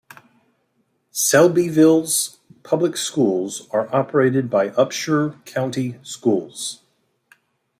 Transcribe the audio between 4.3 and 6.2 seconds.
by Upshur County